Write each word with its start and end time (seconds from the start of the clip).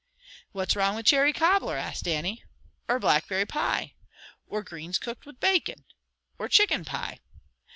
"What's 0.51 0.75
wrong 0.75 0.95
wi' 0.95 1.03
cherry 1.03 1.31
cobbler?" 1.31 1.77
asked 1.77 2.05
Dannie. 2.05 2.43
"Or 2.87 2.97
blackberry 2.97 3.45
pie?" 3.45 3.93
"Or 4.47 4.63
greens 4.63 4.97
cooked 4.97 5.27
wi' 5.27 5.33
bacon?" 5.33 5.85
"Or 6.39 6.47
chicken 6.47 6.83
pie?" 6.83 7.19